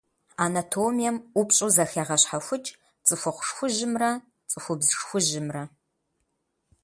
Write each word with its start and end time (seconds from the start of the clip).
Анатомием 0.45 1.17
ӏупщӏу 1.33 1.69
зэхегъэщхьэхукӏ 1.75 2.69
цӏыхухъу 3.05 3.43
шхужьымрэ 3.47 4.11
цӏыхубз 4.49 4.87
шхужьымрэ. 4.97 5.63